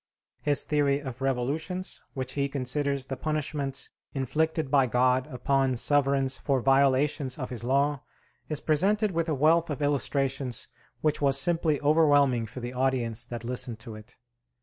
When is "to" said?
13.81-13.93